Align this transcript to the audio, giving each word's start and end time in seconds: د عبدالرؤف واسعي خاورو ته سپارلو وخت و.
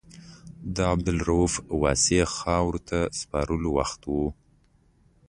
د 0.75 0.77
عبدالرؤف 0.93 1.53
واسعي 1.81 2.23
خاورو 2.37 2.79
ته 2.89 2.99
سپارلو 3.19 3.69
وخت 3.77 4.01
و. 4.07 4.15